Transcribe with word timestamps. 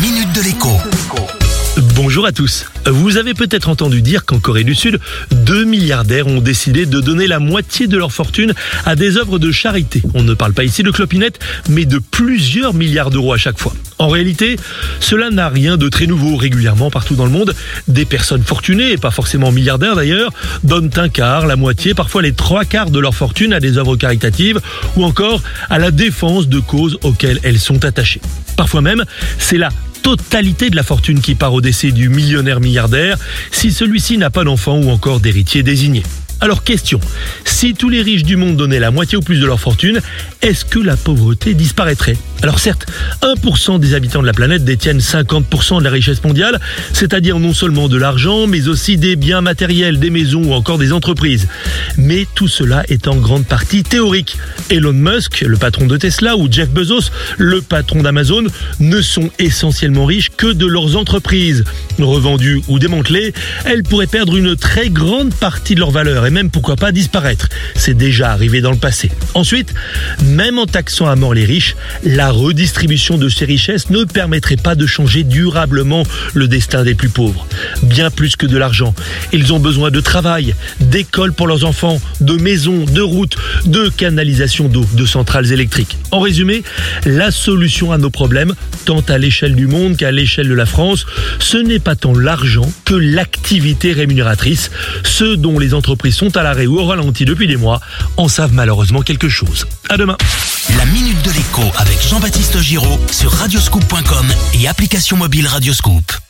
minute 0.00 0.32
de 0.32 0.42
l'écho. 0.42 0.68
Bonjour 1.96 2.26
à 2.26 2.32
tous. 2.32 2.66
Vous 2.86 3.16
avez 3.16 3.34
peut-être 3.34 3.68
entendu 3.68 4.00
dire 4.00 4.24
qu'en 4.24 4.38
Corée 4.38 4.62
du 4.62 4.74
Sud, 4.74 5.00
deux 5.32 5.64
milliardaires 5.64 6.26
ont 6.26 6.40
décidé 6.40 6.86
de 6.86 7.00
donner 7.00 7.26
la 7.26 7.40
moitié 7.40 7.86
de 7.88 7.96
leur 7.96 8.12
fortune 8.12 8.52
à 8.86 8.94
des 8.94 9.16
œuvres 9.16 9.38
de 9.38 9.50
charité. 9.50 10.02
On 10.14 10.22
ne 10.22 10.34
parle 10.34 10.52
pas 10.52 10.64
ici 10.64 10.82
de 10.82 10.90
clopinettes, 10.90 11.40
mais 11.68 11.84
de 11.84 11.98
plusieurs 11.98 12.74
milliards 12.74 13.10
d'euros 13.10 13.32
à 13.32 13.38
chaque 13.38 13.58
fois. 13.58 13.74
En 13.98 14.08
réalité, 14.08 14.56
cela 15.00 15.30
n'a 15.30 15.48
rien 15.48 15.76
de 15.76 15.88
très 15.88 16.06
nouveau. 16.06 16.36
Régulièrement, 16.36 16.90
partout 16.90 17.16
dans 17.16 17.24
le 17.24 17.32
monde, 17.32 17.54
des 17.88 18.04
personnes 18.04 18.44
fortunées, 18.44 18.92
et 18.92 18.98
pas 18.98 19.10
forcément 19.10 19.50
milliardaires 19.50 19.96
d'ailleurs, 19.96 20.32
donnent 20.62 20.90
un 20.96 21.08
quart, 21.08 21.46
la 21.46 21.56
moitié, 21.56 21.94
parfois 21.94 22.22
les 22.22 22.32
trois 22.32 22.64
quarts 22.64 22.90
de 22.90 23.00
leur 23.00 23.14
fortune 23.14 23.52
à 23.52 23.60
des 23.60 23.78
œuvres 23.78 23.96
caritatives 23.96 24.60
ou 24.96 25.04
encore 25.04 25.42
à 25.68 25.78
la 25.78 25.90
défense 25.90 26.48
de 26.48 26.60
causes 26.60 26.98
auxquelles 27.02 27.40
elles 27.42 27.58
sont 27.58 27.84
attachées. 27.84 28.20
Parfois 28.56 28.80
même, 28.80 29.04
c'est 29.38 29.58
la 29.58 29.70
totalité 30.16 30.70
de 30.70 30.76
la 30.76 30.82
fortune 30.82 31.20
qui 31.20 31.34
part 31.34 31.52
au 31.52 31.60
décès 31.60 31.90
du 31.90 32.08
millionnaire 32.08 32.60
milliardaire 32.60 33.18
si 33.50 33.70
celui-ci 33.70 34.16
n'a 34.16 34.30
pas 34.30 34.42
d'enfant 34.42 34.78
ou 34.78 34.88
encore 34.88 35.20
d'héritier 35.20 35.62
désigné. 35.62 36.02
Alors 36.40 36.62
question, 36.62 37.00
si 37.44 37.74
tous 37.74 37.88
les 37.88 38.00
riches 38.00 38.22
du 38.22 38.36
monde 38.36 38.56
donnaient 38.56 38.78
la 38.78 38.92
moitié 38.92 39.18
ou 39.18 39.20
plus 39.20 39.40
de 39.40 39.46
leur 39.46 39.58
fortune, 39.58 40.00
est-ce 40.40 40.64
que 40.64 40.78
la 40.78 40.96
pauvreté 40.96 41.54
disparaîtrait? 41.54 42.16
Alors 42.42 42.60
certes, 42.60 42.86
1% 43.22 43.80
des 43.80 43.94
habitants 43.94 44.20
de 44.20 44.26
la 44.26 44.32
planète 44.32 44.64
détiennent 44.64 45.00
50% 45.00 45.80
de 45.80 45.84
la 45.84 45.90
richesse 45.90 46.22
mondiale, 46.22 46.60
c'est-à-dire 46.92 47.40
non 47.40 47.52
seulement 47.52 47.88
de 47.88 47.96
l'argent, 47.96 48.46
mais 48.46 48.68
aussi 48.68 48.96
des 48.96 49.16
biens 49.16 49.40
matériels, 49.40 49.98
des 49.98 50.10
maisons 50.10 50.44
ou 50.44 50.52
encore 50.52 50.78
des 50.78 50.92
entreprises. 50.92 51.48
Mais 51.96 52.28
tout 52.36 52.46
cela 52.46 52.84
est 52.88 53.08
en 53.08 53.16
grande 53.16 53.44
partie 53.44 53.82
théorique. 53.82 54.36
Elon 54.70 54.92
Musk, 54.92 55.40
le 55.40 55.56
patron 55.56 55.86
de 55.86 55.96
Tesla, 55.96 56.36
ou 56.36 56.46
Jeff 56.50 56.70
Bezos, 56.70 57.10
le 57.36 57.62
patron 57.62 58.02
d'Amazon, 58.02 58.44
ne 58.78 59.02
sont 59.02 59.30
essentiellement 59.40 60.04
riches 60.04 60.30
que 60.36 60.52
de 60.52 60.66
leurs 60.66 60.96
entreprises. 60.96 61.64
Revendues 61.98 62.62
ou 62.68 62.78
démantelées, 62.78 63.34
elles 63.64 63.82
pourraient 63.82 64.06
perdre 64.06 64.36
une 64.36 64.54
très 64.54 64.88
grande 64.88 65.34
partie 65.34 65.74
de 65.74 65.80
leur 65.80 65.90
valeur 65.90 66.27
et 66.28 66.30
même 66.30 66.50
pourquoi 66.50 66.76
pas 66.76 66.92
disparaître. 66.92 67.48
C'est 67.74 67.96
déjà 67.96 68.30
arrivé 68.30 68.60
dans 68.60 68.70
le 68.70 68.76
passé. 68.76 69.10
Ensuite, 69.32 69.72
même 70.24 70.58
en 70.58 70.66
taxant 70.66 71.06
à 71.06 71.16
mort 71.16 71.32
les 71.32 71.46
riches, 71.46 71.74
la 72.04 72.30
redistribution 72.30 73.16
de 73.16 73.30
ces 73.30 73.46
richesses 73.46 73.88
ne 73.88 74.04
permettrait 74.04 74.56
pas 74.56 74.74
de 74.74 74.86
changer 74.86 75.24
durablement 75.24 76.02
le 76.34 76.46
destin 76.46 76.84
des 76.84 76.94
plus 76.94 77.08
pauvres. 77.08 77.46
Bien 77.82 78.10
plus 78.10 78.36
que 78.36 78.44
de 78.44 78.58
l'argent. 78.58 78.94
Ils 79.32 79.54
ont 79.54 79.58
besoin 79.58 79.90
de 79.90 80.00
travail, 80.00 80.54
d'écoles 80.80 81.32
pour 81.32 81.46
leurs 81.46 81.64
enfants, 81.64 81.98
de 82.20 82.34
maisons, 82.34 82.84
de 82.84 83.00
routes, 83.00 83.36
de 83.64 83.88
canalisations 83.88 84.68
d'eau, 84.68 84.84
de 84.92 85.06
centrales 85.06 85.50
électriques. 85.50 85.96
En 86.10 86.20
résumé, 86.20 86.62
la 87.06 87.30
solution 87.30 87.90
à 87.90 87.96
nos 87.96 88.10
problèmes, 88.10 88.54
tant 88.84 89.00
à 89.08 89.16
l'échelle 89.16 89.54
du 89.54 89.66
monde 89.66 89.96
qu'à 89.96 90.12
l'échelle 90.12 90.48
de 90.48 90.54
la 90.54 90.66
France, 90.66 91.06
ce 91.38 91.56
n'est 91.56 91.78
pas 91.78 91.96
tant 91.96 92.14
l'argent 92.14 92.70
que 92.84 92.94
l'activité 92.94 93.94
rémunératrice, 93.94 94.70
ce 95.04 95.34
dont 95.34 95.58
les 95.58 95.72
entreprises 95.72 96.17
sont 96.18 96.36
à 96.36 96.42
l'arrêt 96.42 96.66
ou 96.66 96.80
au 96.80 96.84
ralenti 96.84 97.24
depuis 97.24 97.46
des 97.46 97.56
mois 97.56 97.80
en 98.16 98.26
savent 98.26 98.52
malheureusement 98.52 99.02
quelque 99.02 99.28
chose. 99.28 99.66
À 99.88 99.96
demain. 99.96 100.16
La 100.76 100.84
minute 100.86 101.22
de 101.24 101.30
l'écho 101.30 101.62
avec 101.76 102.02
Jean-Baptiste 102.02 102.60
Giraud 102.60 102.98
sur 103.12 103.30
radioscoop.com 103.30 104.26
et 104.54 104.66
application 104.66 105.16
mobile 105.16 105.46
Radioscoop. 105.46 106.27